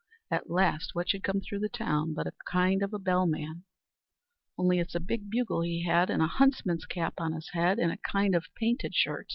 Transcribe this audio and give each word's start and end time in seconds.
At 0.31 0.49
last 0.49 0.95
what 0.95 1.09
should 1.09 1.21
come 1.23 1.41
through 1.41 1.59
the 1.59 1.69
town 1.69 2.15
but 2.15 2.25
a 2.25 2.31
kind 2.47 2.81
of 2.81 2.91
a 2.91 2.97
bell 2.97 3.27
man, 3.27 3.65
only 4.57 4.79
it's 4.79 4.95
a 4.95 4.99
big 4.99 5.29
bugle 5.29 5.61
he 5.61 5.83
had, 5.85 6.09
and 6.09 6.23
a 6.23 6.25
huntsman's 6.25 6.87
cap 6.87 7.13
on 7.19 7.33
his 7.33 7.51
head, 7.53 7.77
and 7.77 7.91
a 7.91 7.97
kind 7.97 8.33
of 8.33 8.47
painted 8.55 8.95
shirt. 8.95 9.29